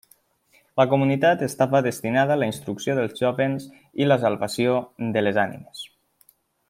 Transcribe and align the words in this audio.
La 0.81 0.85
comunitat 0.93 1.43
estava 1.47 1.81
destinada 1.87 2.35
a 2.35 2.39
la 2.43 2.47
instrucció 2.53 2.95
dels 3.01 3.21
joves 3.21 3.69
i 4.05 4.09
la 4.09 4.19
salvació 4.25 4.81
de 5.19 5.25
les 5.29 5.39
ànimes. 5.45 5.85